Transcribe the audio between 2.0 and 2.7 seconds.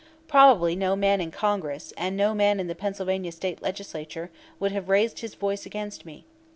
no man in